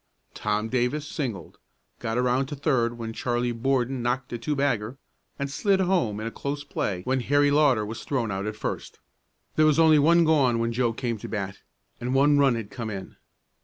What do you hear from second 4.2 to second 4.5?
a